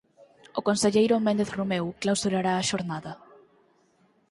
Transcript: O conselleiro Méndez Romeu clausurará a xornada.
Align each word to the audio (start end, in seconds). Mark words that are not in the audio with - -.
O 0.59 0.61
conselleiro 0.67 1.23
Méndez 1.25 1.49
Romeu 1.57 1.85
clausurará 2.01 2.53
a 2.57 2.67
xornada. 2.69 3.11